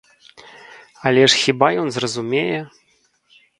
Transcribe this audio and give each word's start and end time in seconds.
Але 1.09 1.27
ж 1.31 1.43
хіба 1.43 1.67
ён 1.83 1.87
зразумее? 1.99 2.59